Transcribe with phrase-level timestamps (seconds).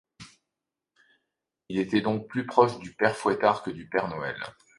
[1.69, 4.41] Il était donc plus proche du père Fouettard que du père Noël.